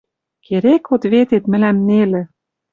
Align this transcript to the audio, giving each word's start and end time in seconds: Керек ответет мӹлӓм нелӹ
Керек 0.45 0.83
ответет 0.95 1.43
мӹлӓм 1.51 1.77
нелӹ 1.87 2.21